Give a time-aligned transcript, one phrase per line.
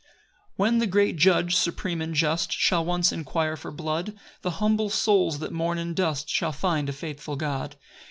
[0.55, 4.89] 1 When the great Judge, supreme and just, Shall once inquire for blood, The humble
[4.89, 7.75] souls, that mourn in dust, Shall find a faithful God.